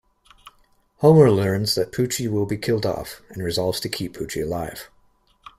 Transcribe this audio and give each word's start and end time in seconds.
Homer 0.95 1.29
learns 1.29 1.75
that 1.75 1.91
Poochie 1.91 2.27
will 2.27 2.47
be 2.47 2.57
killed 2.57 2.87
off, 2.87 3.21
and 3.29 3.43
resolves 3.43 3.79
to 3.81 3.87
keep 3.87 4.15
Poochie 4.15 4.41
alive. 4.41 4.89